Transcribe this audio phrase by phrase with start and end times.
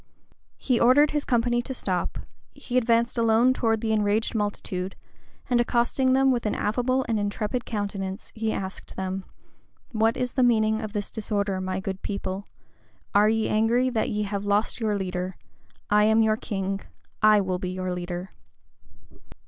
[0.57, 2.17] He ordered his company to stop;
[2.55, 4.95] he advanced alone towards the enraged multitude,
[5.47, 9.25] and accosting them with an affable and intrepid countenance, he asked them,
[9.91, 12.47] "What is the meaning of this disorder my good people?
[13.13, 15.37] Are ye angry that ye have lost your leader?
[15.91, 16.81] I am your king:
[17.21, 18.31] I will be your leader."